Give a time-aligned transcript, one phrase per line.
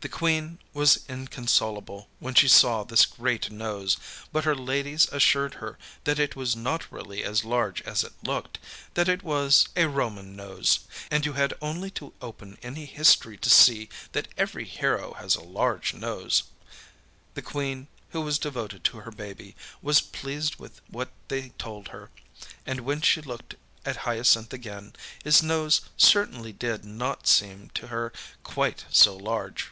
[0.00, 3.96] The Queen was inconsolable when she saw this great nose,
[4.30, 8.60] but her ladies assured her that it was not really as large as it looked;
[8.94, 13.50] that it was a Roman nose, and you had only to open any history to
[13.50, 16.44] see that every hero has a large nose.
[17.34, 22.08] The Queen, who was devoted to her baby, was pleased with what they told her,
[22.64, 24.94] and when she looked at Hyacinth again,
[25.24, 28.12] his nose certainly did not seem to her
[28.44, 29.70] quite so large.